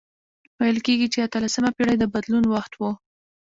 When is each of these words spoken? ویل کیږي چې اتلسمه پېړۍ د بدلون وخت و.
ویل 0.59 0.77
کیږي 0.85 1.07
چې 1.13 1.19
اتلسمه 1.25 1.69
پېړۍ 1.77 1.95
د 1.99 2.05
بدلون 2.13 2.43
وخت 2.53 2.71
و. 2.77 2.81